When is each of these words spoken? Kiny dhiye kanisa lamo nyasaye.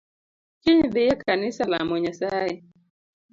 Kiny 0.63 0.81
dhiye 0.93 1.13
kanisa 1.25 1.63
lamo 1.71 1.95
nyasaye. 2.03 2.55